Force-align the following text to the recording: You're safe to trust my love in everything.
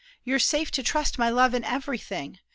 You're 0.23 0.39
safe 0.39 0.71
to 0.71 0.81
trust 0.81 1.19
my 1.19 1.29
love 1.29 1.53
in 1.53 1.63
everything. 1.63 2.39